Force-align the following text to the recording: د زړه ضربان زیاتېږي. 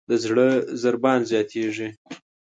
د 0.09 0.11
زړه 0.23 0.47
ضربان 0.83 1.19
زیاتېږي. 1.31 1.89